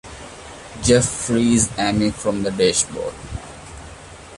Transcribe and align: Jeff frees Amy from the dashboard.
Jeff 0.81 1.05
frees 1.07 1.69
Amy 1.77 2.09
from 2.09 2.41
the 2.41 2.49
dashboard. 2.49 3.13